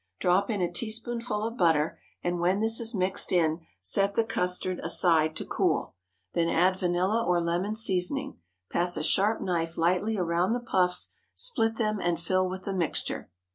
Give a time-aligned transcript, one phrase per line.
[0.17, 4.79] Drop in a teaspoonful of butter, and when this is mixed in, set the custard
[4.79, 5.93] aside to cool.
[6.33, 8.39] Then add vanilla or lemon seasoning;
[8.71, 13.29] pass a sharp knife lightly around the puffs, split them, and fill with the mixture.